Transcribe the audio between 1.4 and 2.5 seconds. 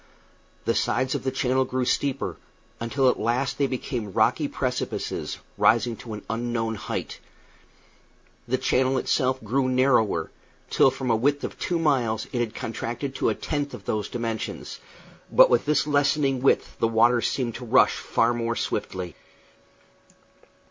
grew steeper,